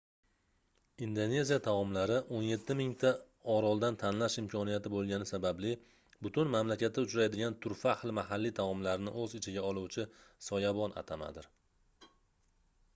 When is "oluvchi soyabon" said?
9.75-10.97